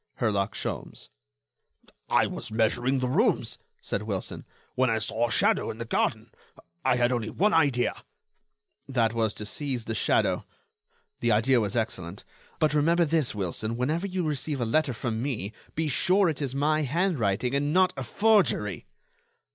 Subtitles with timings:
[0.19, 1.09] —Herlock Sholmes."
[2.09, 6.31] "I was measuring the rooms," said Wilson, "when I saw a shadow in the garden.
[6.83, 7.93] I had only one idea——"
[8.89, 10.43] "That was to seize the shadow....
[11.19, 12.23] The idea was excellent....
[12.57, 16.55] But remember this, Wilson, whenever you receive a letter from me, be sure it is
[16.55, 18.87] my handwriting and not a forgery."